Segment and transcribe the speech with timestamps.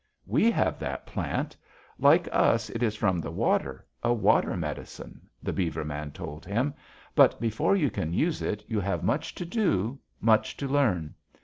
[0.25, 1.55] "'We have that plant;
[1.99, 6.73] like us it is from the water, a water medicine,' the beaver man told him;
[7.13, 11.13] 'but before you can use it you have much to do, much to learn.